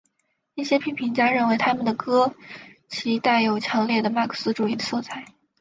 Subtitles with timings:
[0.55, 2.33] 一些批评家认为他们的歌
[2.87, 5.25] 其带有强烈的马克思主义色彩。